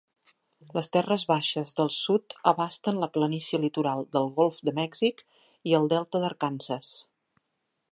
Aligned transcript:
Les 0.77 0.87
terres 0.95 1.25
baixes 1.31 1.75
del 1.79 1.91
sud 1.95 2.35
abasten 2.53 2.97
la 3.03 3.11
planícia 3.19 3.61
litoral 3.67 4.03
del 4.17 4.33
Golf 4.41 4.59
de 4.71 4.75
Mèxic 4.81 5.23
i 5.73 5.79
el 5.81 5.89
Delta 5.95 6.25
d'Arkansas. 6.25 6.99